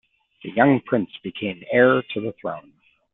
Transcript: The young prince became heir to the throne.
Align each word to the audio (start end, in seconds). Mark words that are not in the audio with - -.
The 0.41 0.49
young 0.49 0.79
prince 0.79 1.11
became 1.21 1.61
heir 1.71 2.01
to 2.01 2.21
the 2.21 2.33
throne. 2.41 2.73